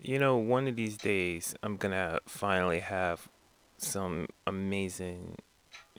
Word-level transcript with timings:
You 0.00 0.20
know, 0.20 0.36
one 0.36 0.68
of 0.68 0.76
these 0.76 0.96
days, 0.96 1.56
I'm 1.60 1.76
gonna 1.76 2.20
finally 2.24 2.78
have 2.78 3.28
some 3.78 4.28
amazing 4.46 5.34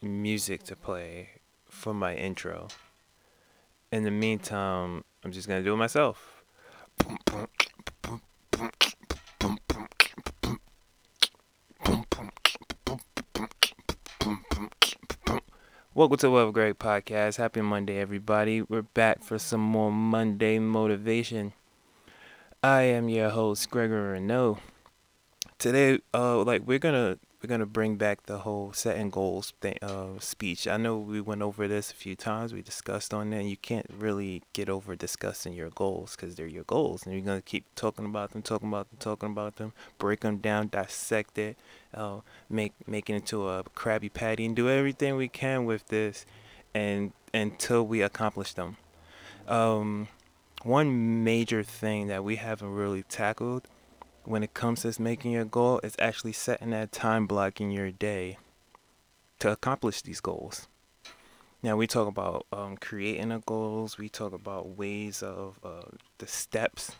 music 0.02 0.64
to 0.64 0.77
play 0.77 1.32
for 1.66 1.93
my 1.93 2.16
intro. 2.16 2.70
In 3.92 4.04
the 4.04 4.12
meantime, 4.12 5.04
I'm 5.22 5.33
just 5.33 5.50
gonna 5.50 5.64
do 5.64 5.74
it 5.74 5.75
myself. 5.75 6.46
Welcome 15.93 16.18
to 16.20 16.27
the 16.27 16.29
Love 16.29 16.54
Greg 16.54 16.79
Podcast. 16.79 17.36
Happy 17.36 17.59
Monday, 17.59 17.97
everybody. 17.97 18.61
We're 18.61 18.81
back 18.81 19.23
for 19.23 19.38
some 19.38 19.59
more 19.59 19.91
Monday 19.91 20.57
motivation. 20.57 21.52
I 22.62 22.82
am 22.82 23.07
your 23.07 23.30
host, 23.30 23.70
Gregory 23.70 24.20
Renault. 24.20 24.58
Today, 25.59 26.00
uh, 26.13 26.44
like 26.44 26.63
we're 26.66 26.77
gonna 26.77 27.17
we're 27.41 27.48
gonna 27.48 27.66
bring 27.66 27.95
back 27.95 28.26
the 28.26 28.40
whole 28.40 28.73
setting 28.73 29.09
goals 29.09 29.54
thing, 29.62 29.77
uh, 29.81 30.20
speech. 30.20 30.67
I 30.67 30.76
know 30.76 30.98
we 30.98 31.22
went 31.22 31.41
over 31.41 31.70
this 31.70 31.90
a 31.90 31.95
few 31.95 32.17
times. 32.17 32.52
We 32.52 32.62
discussed 32.62 33.14
on 33.14 33.30
that. 33.30 33.45
You 33.45 33.55
can't 33.55 33.86
really 33.98 34.44
get 34.52 34.67
over 34.67 34.98
discussing 34.98 35.53
your 35.53 35.70
goals 35.70 36.17
because 36.17 36.36
they're 36.36 36.48
your 36.48 36.66
goals, 36.66 37.05
and 37.05 37.16
you're 37.16 37.23
gonna 37.23 37.41
keep 37.41 37.64
talking 37.76 38.03
about 38.03 38.31
them, 38.31 38.41
talking 38.41 38.67
about 38.67 38.89
them, 38.89 38.98
talking 39.00 39.31
about 39.31 39.55
them. 39.55 39.72
Break 39.98 40.20
them 40.20 40.39
down, 40.39 40.67
dissect 40.67 41.38
it, 41.38 41.58
uh, 41.94 42.20
make 42.50 42.73
make 42.86 43.09
it 43.09 43.14
into 43.14 43.48
a 43.48 43.64
Krabby 43.73 44.12
Patty, 44.14 44.45
and 44.45 44.53
do 44.53 44.70
everything 44.70 45.16
we 45.16 45.30
can 45.30 45.64
with 45.64 45.88
this, 45.88 46.26
and 46.73 47.14
until 47.34 47.88
we 47.88 48.02
accomplish 48.02 48.53
them. 48.53 48.76
Um, 49.48 50.09
one 50.63 51.23
major 51.23 51.63
thing 51.63 52.08
that 52.08 52.23
we 52.23 52.36
haven't 52.36 52.73
really 52.73 53.04
tackled 53.04 53.67
when 54.23 54.44
it 54.44 54.54
comes 54.54 54.81
to 54.81 55.02
making 55.02 55.31
your 55.31 55.45
goal 55.45 55.80
is 55.84 55.95
actually 56.00 56.34
setting 56.34 56.72
that 56.72 56.92
time 56.92 57.25
block 57.25 57.61
in 57.61 57.72
your 57.72 57.92
day 57.92 58.38
to 59.39 59.52
accomplish 59.52 60.02
these 60.02 60.20
goals. 60.20 60.67
Now 61.64 61.75
we 61.75 61.88
talk 61.88 62.08
about 62.08 62.45
um, 62.53 62.78
creating 62.78 63.30
the 63.30 63.39
goals. 63.39 63.98
We 63.98 64.08
talk 64.08 64.33
about 64.33 64.78
ways 64.78 65.23
of 65.23 65.59
uh, 65.64 65.89
the 66.17 66.28
steps 66.28 66.92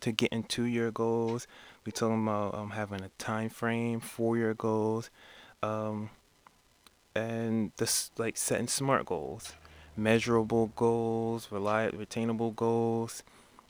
to 0.00 0.12
getting 0.12 0.40
into 0.40 0.64
your 0.64 0.90
goals. 0.90 1.46
We 1.86 1.92
talk 1.92 2.12
about 2.12 2.54
um, 2.54 2.70
having 2.70 3.02
a 3.02 3.10
time 3.18 3.48
frame 3.48 4.00
for 4.00 4.36
your 4.36 4.54
goals, 4.54 5.10
um, 5.62 6.10
and 7.14 7.72
this 7.76 8.10
like 8.18 8.36
setting 8.36 8.68
smart 8.68 9.06
goals, 9.06 9.54
measurable 9.96 10.72
goals, 10.76 11.48
reliable, 11.50 11.98
retainable 11.98 12.54
goals, 12.54 13.22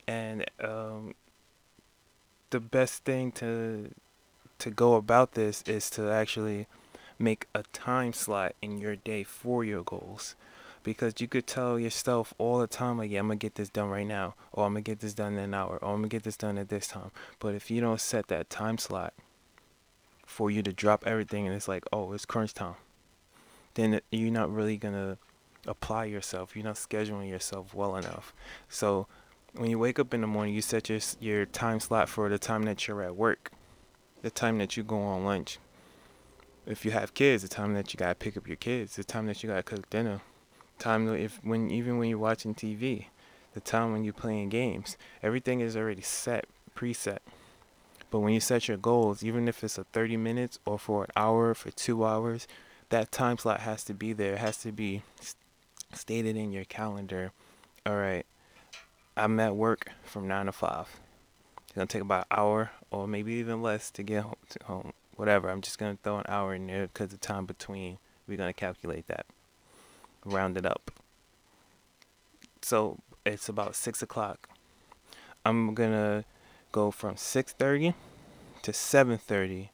and 0.06 0.44
um, 0.62 1.14
the 2.50 2.60
best 2.60 3.04
thing 3.04 3.32
to 3.32 3.90
to 4.58 4.70
go 4.70 4.94
about 4.94 5.32
this 5.32 5.62
is 5.62 5.90
to 5.90 6.08
actually 6.10 6.66
make 7.18 7.46
a 7.54 7.64
time 7.72 8.12
slot 8.12 8.54
in 8.62 8.78
your 8.78 8.94
day 8.94 9.24
for 9.24 9.64
your 9.64 9.82
goals. 9.82 10.36
Because 10.84 11.20
you 11.20 11.28
could 11.28 11.46
tell 11.46 11.78
yourself 11.78 12.34
all 12.38 12.58
the 12.58 12.66
time 12.66 12.98
like 12.98 13.10
yeah 13.10 13.20
i'm 13.20 13.28
gonna 13.28 13.36
get 13.36 13.54
this 13.54 13.68
done 13.68 13.88
right 13.88 14.06
now 14.06 14.34
or 14.52 14.66
i'm 14.66 14.72
gonna 14.72 14.80
get 14.80 14.98
this 14.98 15.14
done 15.14 15.34
in 15.34 15.38
an 15.38 15.54
hour 15.54 15.78
or 15.80 15.90
i'm 15.90 15.98
gonna 15.98 16.08
get 16.08 16.24
this 16.24 16.36
done 16.36 16.58
at 16.58 16.68
this 16.68 16.88
time. 16.88 17.12
But 17.38 17.54
if 17.54 17.70
you 17.70 17.80
don't 17.80 18.00
set 18.00 18.26
that 18.28 18.50
time 18.50 18.78
slot 18.78 19.14
for 20.26 20.50
you 20.50 20.62
to 20.62 20.72
drop 20.72 21.04
everything 21.06 21.46
and 21.46 21.54
it's 21.54 21.68
like 21.68 21.84
oh 21.92 22.12
it's 22.12 22.24
crunch 22.24 22.54
time 22.54 22.74
then 23.74 24.00
you're 24.10 24.32
not 24.32 24.52
really 24.52 24.76
gonna 24.76 25.18
apply 25.66 26.04
yourself 26.04 26.56
you're 26.56 26.64
not 26.64 26.74
scheduling 26.74 27.28
yourself 27.28 27.74
well 27.74 27.96
enough 27.96 28.34
so 28.68 29.06
when 29.54 29.70
you 29.70 29.78
wake 29.78 29.98
up 29.98 30.14
in 30.14 30.22
the 30.22 30.26
morning, 30.26 30.54
you 30.54 30.62
set 30.62 30.88
your 30.88 31.00
your 31.20 31.44
time 31.44 31.80
slot 31.80 32.08
for 32.08 32.28
the 32.28 32.38
time 32.38 32.62
that 32.64 32.86
you're 32.86 33.02
at 33.02 33.16
work, 33.16 33.52
the 34.22 34.30
time 34.30 34.58
that 34.58 34.76
you 34.76 34.82
go 34.82 34.98
on 34.98 35.24
lunch. 35.24 35.58
If 36.64 36.84
you 36.84 36.92
have 36.92 37.14
kids, 37.14 37.42
the 37.42 37.48
time 37.48 37.74
that 37.74 37.92
you 37.92 37.98
gotta 37.98 38.14
pick 38.14 38.36
up 38.36 38.46
your 38.46 38.56
kids, 38.56 38.96
the 38.96 39.04
time 39.04 39.26
that 39.26 39.42
you 39.42 39.48
gotta 39.48 39.62
cook 39.62 39.90
dinner, 39.90 40.20
time 40.78 41.08
if 41.14 41.38
when 41.44 41.70
even 41.70 41.98
when 41.98 42.08
you're 42.08 42.18
watching 42.18 42.54
TV, 42.54 43.06
the 43.52 43.60
time 43.60 43.92
when 43.92 44.04
you're 44.04 44.14
playing 44.14 44.48
games, 44.48 44.96
everything 45.22 45.60
is 45.60 45.76
already 45.76 46.02
set, 46.02 46.46
preset. 46.74 47.18
But 48.10 48.20
when 48.20 48.34
you 48.34 48.40
set 48.40 48.68
your 48.68 48.76
goals, 48.76 49.24
even 49.24 49.48
if 49.48 49.64
it's 49.64 49.78
a 49.78 49.84
30 49.84 50.18
minutes 50.18 50.58
or 50.66 50.78
for 50.78 51.04
an 51.04 51.10
hour, 51.16 51.54
for 51.54 51.70
two 51.70 52.04
hours, 52.04 52.46
that 52.90 53.10
time 53.10 53.38
slot 53.38 53.60
has 53.60 53.84
to 53.84 53.94
be 53.94 54.12
there. 54.12 54.34
It 54.34 54.38
has 54.38 54.58
to 54.58 54.72
be 54.72 55.02
stated 55.92 56.36
in 56.36 56.52
your 56.52 56.64
calendar. 56.64 57.32
All 57.84 57.96
right, 57.96 58.26
I'm 59.16 59.38
at 59.40 59.56
work 59.56 59.90
from 60.04 60.28
nine 60.28 60.46
to 60.46 60.52
five. 60.52 60.88
It's 61.64 61.72
gonna 61.74 61.86
take 61.86 62.02
about 62.02 62.26
an 62.30 62.38
hour 62.38 62.70
or 62.90 63.06
maybe 63.06 63.32
even 63.34 63.62
less 63.62 63.90
to 63.92 64.02
get 64.02 64.22
home. 64.22 64.36
To 64.50 64.58
home. 64.64 64.92
Whatever. 65.16 65.50
I'm 65.50 65.60
just 65.60 65.78
gonna 65.78 65.98
throw 66.02 66.18
an 66.18 66.24
hour 66.28 66.54
in 66.54 66.66
there 66.66 66.86
because 66.86 67.08
the 67.10 67.16
time 67.18 67.46
between. 67.46 67.98
We're 68.26 68.38
gonna 68.38 68.52
calculate 68.52 69.08
that. 69.08 69.26
Round 70.24 70.56
it 70.56 70.64
up. 70.64 70.90
So 72.62 72.98
it's 73.26 73.48
about 73.48 73.74
six 73.74 74.02
o'clock. 74.02 74.48
I'm 75.44 75.74
gonna 75.74 76.24
go 76.70 76.90
from 76.90 77.16
six 77.16 77.52
thirty 77.52 77.94
to 78.62 78.72
seven 78.72 79.18
thirty. 79.18 79.70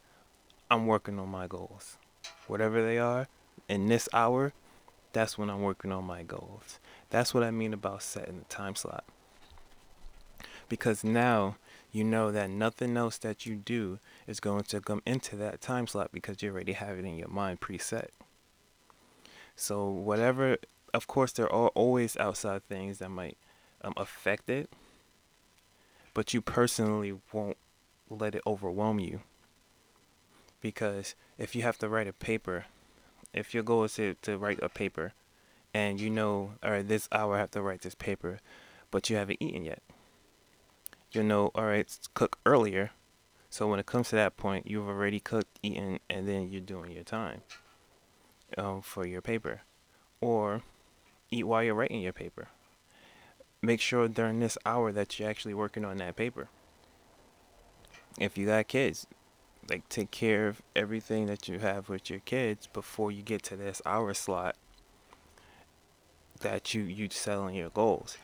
I'm 0.70 0.86
working 0.86 1.18
on 1.18 1.28
my 1.28 1.46
goals, 1.46 1.98
whatever 2.46 2.82
they 2.82 2.98
are. 2.98 3.28
In 3.68 3.86
this 3.86 4.08
hour, 4.12 4.52
that's 5.12 5.38
when 5.38 5.50
I'm 5.50 5.62
working 5.62 5.92
on 5.92 6.04
my 6.04 6.22
goals. 6.22 6.78
That's 7.10 7.32
what 7.32 7.42
I 7.42 7.50
mean 7.50 7.72
about 7.72 8.02
setting 8.02 8.38
the 8.38 8.44
time 8.44 8.74
slot 8.74 9.04
because 10.68 11.02
now 11.02 11.56
you 11.90 12.04
know 12.04 12.30
that 12.30 12.50
nothing 12.50 12.96
else 12.96 13.18
that 13.18 13.46
you 13.46 13.56
do 13.56 13.98
is 14.26 14.40
going 14.40 14.62
to 14.62 14.80
come 14.80 15.02
into 15.06 15.36
that 15.36 15.60
time 15.60 15.86
slot 15.86 16.10
because 16.12 16.42
you 16.42 16.50
already 16.50 16.72
have 16.72 16.98
it 16.98 17.04
in 17.04 17.16
your 17.16 17.28
mind 17.28 17.60
preset. 17.60 18.08
So 19.56 19.88
whatever, 19.88 20.58
of 20.92 21.06
course, 21.06 21.32
there 21.32 21.50
are 21.52 21.68
always 21.68 22.16
outside 22.18 22.64
things 22.64 22.98
that 22.98 23.08
might 23.08 23.38
um, 23.82 23.94
affect 23.96 24.50
it, 24.50 24.70
but 26.14 26.34
you 26.34 26.40
personally 26.40 27.18
won't 27.32 27.56
let 28.10 28.34
it 28.34 28.42
overwhelm 28.46 29.00
you. 29.00 29.20
Because 30.60 31.14
if 31.38 31.54
you 31.54 31.62
have 31.62 31.78
to 31.78 31.88
write 31.88 32.08
a 32.08 32.12
paper, 32.12 32.66
if 33.32 33.54
your 33.54 33.62
goal 33.62 33.84
is 33.84 33.94
to, 33.94 34.14
to 34.22 34.38
write 34.38 34.60
a 34.62 34.68
paper, 34.68 35.12
and 35.74 36.00
you 36.00 36.10
know, 36.10 36.52
all 36.62 36.70
right, 36.70 36.86
this 36.86 37.08
hour 37.12 37.36
I 37.36 37.40
have 37.40 37.50
to 37.52 37.62
write 37.62 37.82
this 37.82 37.94
paper, 37.94 38.40
but 38.90 39.10
you 39.10 39.16
haven't 39.16 39.38
eaten 39.40 39.64
yet 39.64 39.82
you'll 41.12 41.24
know, 41.24 41.50
all 41.54 41.64
right, 41.64 41.96
cook 42.14 42.38
earlier. 42.44 42.90
So 43.50 43.66
when 43.66 43.80
it 43.80 43.86
comes 43.86 44.10
to 44.10 44.16
that 44.16 44.36
point, 44.36 44.68
you've 44.68 44.88
already 44.88 45.20
cooked, 45.20 45.58
eaten, 45.62 46.00
and 46.10 46.28
then 46.28 46.50
you're 46.50 46.60
doing 46.60 46.92
your 46.92 47.04
time 47.04 47.42
um, 48.56 48.82
for 48.82 49.06
your 49.06 49.22
paper. 49.22 49.62
Or 50.20 50.62
eat 51.30 51.44
while 51.44 51.62
you're 51.62 51.74
writing 51.74 52.02
your 52.02 52.12
paper. 52.12 52.48
Make 53.62 53.80
sure 53.80 54.06
during 54.08 54.40
this 54.40 54.58
hour 54.66 54.92
that 54.92 55.18
you're 55.18 55.30
actually 55.30 55.54
working 55.54 55.84
on 55.84 55.96
that 55.98 56.16
paper. 56.16 56.48
If 58.18 58.36
you 58.36 58.46
got 58.46 58.68
kids, 58.68 59.06
like 59.68 59.88
take 59.88 60.10
care 60.10 60.48
of 60.48 60.62
everything 60.74 61.26
that 61.26 61.48
you 61.48 61.58
have 61.58 61.88
with 61.88 62.10
your 62.10 62.20
kids 62.20 62.66
before 62.66 63.12
you 63.12 63.22
get 63.22 63.42
to 63.42 63.56
this 63.56 63.82
hour 63.84 64.14
slot 64.14 64.56
that 66.40 66.72
you 66.74 66.82
you 66.82 67.08
selling 67.10 67.54
your 67.54 67.70
goals 67.70 68.16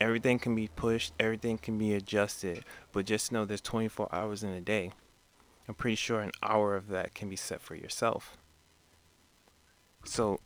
everything 0.00 0.38
can 0.38 0.54
be 0.54 0.68
pushed, 0.68 1.12
everything 1.18 1.58
can 1.58 1.78
be 1.78 1.94
adjusted, 1.94 2.64
but 2.92 3.06
just 3.06 3.32
know 3.32 3.44
there's 3.44 3.60
24 3.60 4.08
hours 4.12 4.42
in 4.42 4.50
a 4.50 4.60
day. 4.60 4.92
I'm 5.68 5.74
pretty 5.74 5.96
sure 5.96 6.20
an 6.20 6.32
hour 6.42 6.76
of 6.76 6.88
that 6.88 7.14
can 7.14 7.28
be 7.28 7.36
set 7.36 7.60
for 7.60 7.74
yourself. 7.74 8.36
So 10.04 10.40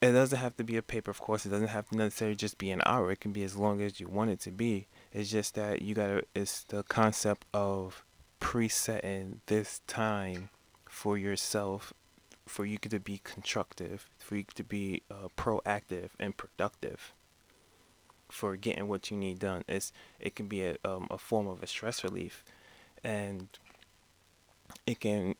it 0.00 0.12
doesn't 0.12 0.38
have 0.38 0.56
to 0.56 0.64
be 0.64 0.76
a 0.76 0.82
paper, 0.82 1.10
of 1.10 1.20
course. 1.20 1.46
It 1.46 1.50
doesn't 1.50 1.68
have 1.68 1.88
to 1.90 1.96
necessarily 1.96 2.34
just 2.34 2.58
be 2.58 2.70
an 2.72 2.82
hour. 2.84 3.12
It 3.12 3.20
can 3.20 3.32
be 3.32 3.44
as 3.44 3.56
long 3.56 3.80
as 3.80 4.00
you 4.00 4.08
want 4.08 4.30
it 4.30 4.40
to 4.40 4.50
be. 4.50 4.88
It's 5.12 5.30
just 5.30 5.54
that 5.54 5.82
you 5.82 5.94
gotta. 5.94 6.24
It's 6.34 6.64
the 6.64 6.82
concept 6.82 7.44
of 7.54 8.04
presetting 8.42 9.40
this 9.46 9.80
time 9.86 10.50
for 10.88 11.16
yourself, 11.16 11.94
for 12.44 12.66
you 12.66 12.76
to 12.76 12.98
be 12.98 13.20
constructive, 13.22 14.10
for 14.18 14.36
you 14.36 14.44
to 14.54 14.64
be 14.64 15.02
uh, 15.10 15.28
proactive 15.38 16.10
and 16.18 16.36
productive 16.36 17.12
for 18.28 18.56
getting 18.56 18.88
what 18.88 19.10
you 19.10 19.16
need 19.16 19.38
done. 19.38 19.62
It's 19.68 19.92
it 20.18 20.34
can 20.34 20.48
be 20.48 20.64
a 20.64 20.76
um, 20.84 21.06
a 21.10 21.18
form 21.18 21.46
of 21.46 21.62
a 21.62 21.66
stress 21.66 22.02
relief, 22.02 22.44
and 23.04 23.48
it 24.86 25.00
can 25.00 25.36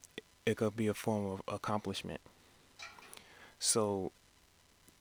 it 0.47 0.57
could 0.57 0.77
be 0.77 0.87
a 0.87 0.95
form 0.95 1.27
of 1.27 1.43
accomplishment. 1.49 2.21
So 3.59 4.13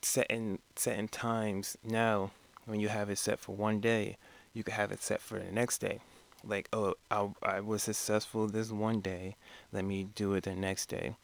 setting 0.01 0.59
setting 0.75 1.07
times 1.07 1.77
now 1.83 2.31
when 2.65 2.80
you 2.80 2.89
have 2.89 3.12
it 3.12 3.19
set 3.19 3.39
for 3.39 3.56
one 3.56 3.80
day, 3.80 4.18
you 4.54 4.63
can 4.63 4.74
have 4.74 4.92
it 4.92 5.04
set 5.04 5.21
for 5.21 5.38
the 5.38 5.51
next 5.51 5.77
day. 5.77 6.00
Like 6.43 6.69
oh 6.73 6.95
I 7.09 7.29
I 7.43 7.59
was 7.61 7.83
successful 7.83 8.47
this 8.47 8.71
one 8.71 9.01
day, 9.01 9.35
let 9.71 9.85
me 9.85 10.07
do 10.15 10.33
it 10.33 10.43
the 10.43 10.55
next 10.55 10.88
day. 10.88 11.15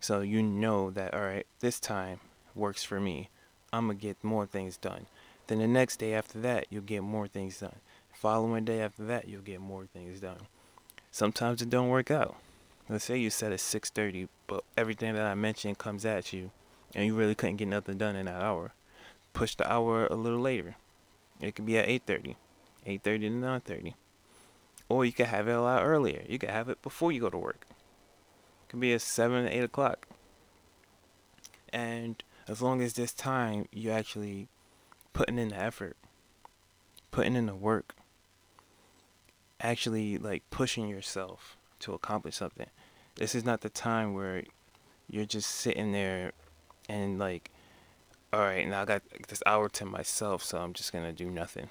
So 0.00 0.20
you 0.20 0.42
know 0.42 0.90
that 0.90 1.14
all 1.14 1.20
right 1.22 1.46
this 1.60 1.80
time 1.80 2.20
works 2.54 2.84
for 2.84 3.00
me. 3.00 3.30
I'm 3.72 3.86
gonna 3.88 3.98
get 3.98 4.22
more 4.22 4.46
things 4.46 4.76
done. 4.76 5.06
Then 5.46 5.58
the 5.58 5.66
next 5.66 5.98
day 5.98 6.14
after 6.14 6.40
that, 6.40 6.66
you'll 6.70 6.82
get 6.82 7.02
more 7.02 7.28
things 7.28 7.60
done. 7.60 7.76
Following 8.12 8.64
day 8.64 8.80
after 8.80 9.04
that, 9.04 9.28
you'll 9.28 9.42
get 9.42 9.60
more 9.60 9.86
things 9.86 10.20
done. 10.20 10.46
sometimes 11.10 11.62
it 11.62 11.70
don't 11.70 11.88
work 11.88 12.10
out. 12.10 12.36
Let's 12.88 13.04
say 13.04 13.16
you 13.18 13.30
set 13.30 13.52
at 13.52 13.60
6:30, 13.60 14.28
but 14.46 14.64
everything 14.76 15.14
that 15.14 15.26
I 15.26 15.34
mentioned 15.34 15.78
comes 15.78 16.04
at 16.04 16.32
you, 16.32 16.50
and 16.94 17.06
you 17.06 17.14
really 17.14 17.34
couldn't 17.34 17.56
get 17.56 17.68
nothing 17.68 17.98
done 17.98 18.16
in 18.16 18.26
that 18.26 18.42
hour. 18.42 18.72
Push 19.32 19.56
the 19.56 19.70
hour 19.70 20.06
a 20.06 20.14
little 20.14 20.40
later. 20.40 20.76
It 21.40 21.54
could 21.54 21.66
be 21.66 21.78
at 21.78 21.88
8:30, 21.88 22.36
8:30 22.86 23.28
to 23.28 23.30
9:30, 23.30 23.94
or 24.94 25.04
you 25.04 25.12
could 25.12 25.26
have 25.26 25.48
it 25.48 25.52
a 25.52 25.60
lot 25.60 25.84
earlier. 25.84 26.22
You 26.28 26.38
could 26.38 26.50
have 26.50 26.68
it 26.68 26.80
before 26.82 27.12
you 27.12 27.20
go 27.20 27.30
to 27.30 27.38
work. 27.38 27.66
It 27.70 28.68
could 28.68 28.80
be 28.80 28.92
at 28.92 29.00
7, 29.02 29.48
8 29.48 29.58
o'clock. 29.64 30.06
And 31.72 32.22
as 32.46 32.62
long 32.62 32.80
as 32.80 32.92
this 32.92 33.12
time 33.12 33.66
you're 33.72 33.94
actually 33.94 34.48
putting 35.12 35.38
in 35.38 35.48
the 35.48 35.56
effort, 35.56 35.96
putting 37.10 37.34
in 37.34 37.46
the 37.46 37.54
work, 37.54 37.94
actually 39.60 40.18
like 40.18 40.42
pushing 40.50 40.88
yourself 40.88 41.56
to 41.80 41.94
accomplish 41.94 42.36
something. 42.36 42.68
This 43.16 43.34
is 43.34 43.44
not 43.44 43.62
the 43.62 43.70
time 43.70 44.14
where 44.14 44.44
you're 45.08 45.24
just 45.24 45.50
sitting 45.50 45.92
there 45.92 46.32
and 46.88 47.18
like, 47.18 47.50
all 48.32 48.40
right, 48.40 48.66
now 48.68 48.82
I 48.82 48.84
got 48.84 49.02
this 49.28 49.42
hour 49.46 49.68
to 49.70 49.84
myself, 49.84 50.42
so 50.42 50.58
I'm 50.58 50.72
just 50.72 50.92
gonna 50.92 51.12
do 51.12 51.30
nothing. 51.30 51.68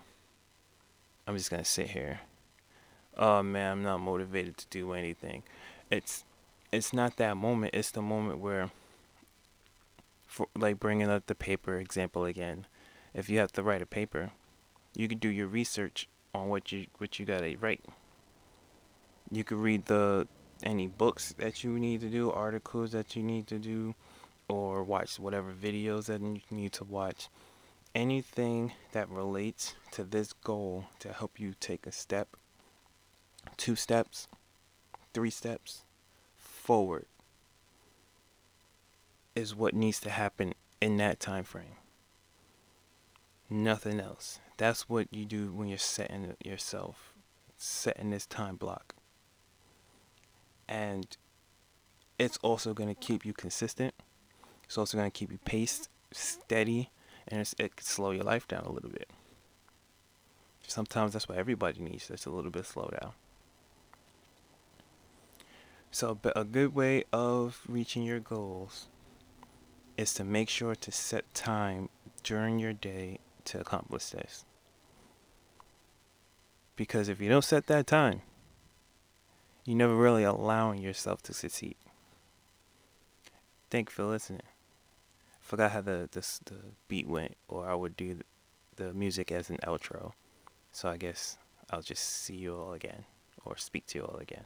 I'm 1.28 1.38
just 1.38 1.52
gonna 1.52 1.66
sit 1.66 1.92
here. 1.92 2.22
Oh 3.18 3.44
man, 3.44 3.71
I'm 3.71 3.83
not 3.83 4.00
motivated 4.00 4.57
to 4.57 4.68
do 4.69 4.94
anything. 4.94 5.44
It's 5.92 6.25
it's 6.71 6.94
not 6.94 7.18
that 7.18 7.38
moment. 7.38 7.75
It's 7.75 7.92
the 7.92 8.01
moment 8.01 8.39
where, 8.39 8.71
for 10.25 10.48
like 10.57 10.80
bringing 10.80 11.10
up 11.10 11.27
the 11.27 11.36
paper 11.36 11.77
example 11.77 12.25
again, 12.25 12.65
if 13.13 13.30
you 13.30 13.38
have 13.38 13.51
to 13.54 13.63
write 13.63 13.83
a 13.83 13.86
paper, 13.86 14.31
you 14.95 15.07
can 15.07 15.19
do 15.19 15.30
your 15.30 15.48
research 15.48 16.07
on 16.33 16.50
what 16.50 16.71
you 16.71 16.88
what 16.98 17.19
you 17.19 17.25
gotta 17.25 17.56
write. 17.60 17.86
You 19.31 19.44
could 19.44 19.57
read 19.57 19.86
the 19.86 20.27
any 20.63 20.88
books 20.88 21.33
that 21.38 21.63
you 21.63 21.77
need 21.77 22.01
to 22.01 22.10
do, 22.10 22.31
articles 22.31 22.92
that 22.94 23.15
you 23.15 23.21
need 23.21 23.48
to 23.48 23.60
do, 23.60 23.94
or 24.48 24.83
watch 24.83 25.19
whatever 25.19 25.54
videos 25.54 26.06
that 26.06 26.21
you 26.21 26.42
need 26.50 26.74
to 26.74 26.83
watch. 26.83 27.30
Anything 27.94 28.71
that 28.94 29.07
relates 29.10 29.75
to 29.92 30.04
this 30.04 30.33
goal 30.33 30.86
to 31.00 31.13
help 31.13 31.39
you 31.39 31.54
take 31.60 31.86
a 31.86 31.92
step, 31.92 32.36
two 33.57 33.75
steps, 33.75 34.28
three 35.13 35.30
steps 35.30 35.84
forward 36.36 37.06
is 39.36 39.56
what 39.56 39.74
needs 39.74 40.00
to 40.01 40.10
happen 40.10 40.54
in 40.81 40.98
that 40.98 41.19
time 41.19 41.44
frame. 41.44 41.78
Nothing 43.50 44.00
else. 44.00 44.40
That's 44.57 44.88
what 44.88 45.07
you 45.12 45.25
do 45.25 45.51
when 45.51 45.68
you're 45.68 45.78
setting 45.78 46.36
yourself, 46.44 47.13
setting 47.57 48.12
this 48.12 48.25
time 48.25 48.56
block. 48.56 48.95
And 50.68 51.18
it's 52.18 52.38
also 52.42 52.74
going 52.74 52.89
to 52.89 53.00
keep 53.00 53.25
you 53.25 53.34
consistent. 53.34 53.94
It's 54.63 54.78
also 54.78 54.98
going 54.98 55.10
to 55.10 55.18
keep 55.18 55.31
you 55.31 55.39
paced, 55.46 55.89
steady, 56.12 56.89
and 57.28 57.42
it 57.42 57.75
can 57.75 57.86
slow 57.86 58.12
your 58.12 58.24
life 58.24 58.48
down 58.48 58.63
a 58.63 58.72
little 58.72 58.89
bit. 58.89 59.10
Sometimes 60.68 61.13
that's 61.13 61.28
what 61.28 61.38
everybody 61.38 61.81
needs, 61.81 62.07
just 62.07 62.25
a 62.25 62.30
little 62.30 62.51
bit 62.51 62.66
slow 62.66 62.89
down. 63.01 63.12
So, 65.94 66.16
but 66.16 66.34
a 66.36 66.44
good 66.44 66.74
way 66.74 67.04
of 67.13 67.62
reaching 67.68 68.01
your 68.01 68.19
goals 68.19 68.88
is 69.95 70.12
to 70.16 70.24
make 70.24 70.50
sure 70.50 70.74
to 70.74 70.92
set 70.92 71.31
time 71.36 71.90
during 72.24 72.57
your 72.57 72.74
day 72.74 73.19
to 73.45 73.60
accomplish 73.60 74.10
this. 74.10 74.44
Because 76.75 77.10
if 77.10 77.22
you 77.22 77.30
don't 77.30 77.44
set 77.44 77.68
that 77.68 77.86
time, 77.86 78.24
you're 79.66 79.78
never 79.78 79.95
really 79.95 80.24
allowing 80.24 80.81
yourself 80.81 81.22
to 81.24 81.34
succeed. 81.34 81.75
Thank 83.69 83.89
you 83.89 83.94
for 83.94 84.06
listening. 84.06 84.42
Forgot 85.42 85.74
how 85.74 85.81
the, 85.81 86.10
the, 86.12 86.22
the 86.46 86.60
beat 86.88 87.07
went, 87.07 87.36
or 87.48 87.69
I 87.69 87.75
would 87.75 87.96
do 87.96 88.18
the 88.78 88.96
music 88.96 89.31
as 89.31 89.51
an 89.51 89.57
outro. 89.57 90.13
So 90.72 90.89
I 90.89 90.98
guess 90.98 91.38
I'll 91.69 91.84
just 91.84 92.04
see 92.04 92.36
you 92.36 92.56
all 92.56 92.74
again, 92.74 93.06
or 93.46 93.57
speak 93.57 93.86
to 93.88 94.00
you 94.00 94.06
all 94.06 94.18
again. 94.18 94.46